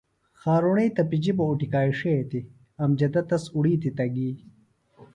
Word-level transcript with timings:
خارُݨئی 0.41 0.89
تپِجیۡ 0.95 1.35
بہ 1.37 1.43
اُٹِکاݜیتیۡ۔ 1.49 2.47
امجدہ 2.83 3.21
تس 3.29 3.43
اُڑیتیۡ 3.55 3.95
تہ 3.97 4.05
گی۔ 4.13 4.29